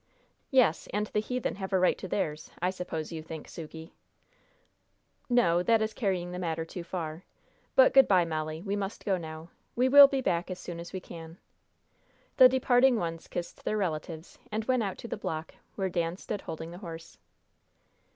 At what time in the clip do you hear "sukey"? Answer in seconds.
3.47-3.91